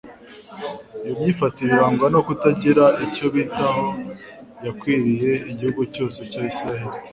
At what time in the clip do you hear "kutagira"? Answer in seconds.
2.27-2.83